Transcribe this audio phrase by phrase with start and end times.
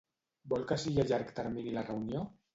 [0.53, 2.27] Vol que sigui a llarg termini la reunió?